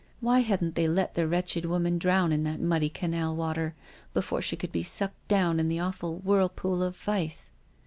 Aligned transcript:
"Why 0.29 0.39
hadn't 0.39 0.73
they 0.73 0.87
let 0.87 1.13
the 1.13 1.27
wretched 1.27 1.63
woman 1.65 1.99
drown 1.99 2.31
in 2.33 2.41
that 2.41 2.59
muddy 2.59 2.89
canal 2.89 3.35
water, 3.35 3.75
before 4.15 4.41
she 4.41 4.55
could 4.55 4.71
be 4.71 4.81
sucked 4.81 5.27
down 5.27 5.59
in 5.59 5.67
the 5.67 5.79
awful 5.79 6.17
whirlpool 6.17 6.81
of 6.81 6.97
vice. 6.97 7.51